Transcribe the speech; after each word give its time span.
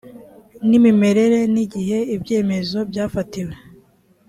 n 0.67 0.69
imimerere 0.79 1.39
n 1.53 1.55
igihe 1.65 1.97
ibyemezo 2.15 2.79
byafatiwe 2.89 3.53